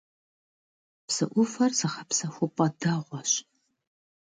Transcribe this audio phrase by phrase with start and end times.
[1.05, 3.31] Псы Ӏуфэхэр зыгъэпсэхупӀэ дэгъуэщ.